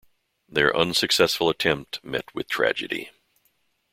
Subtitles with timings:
[0.49, 3.11] Their unsuccessful attempt met with tragedy.